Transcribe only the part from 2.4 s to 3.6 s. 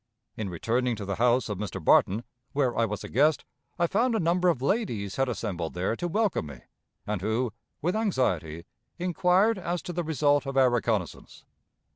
where I was a guest,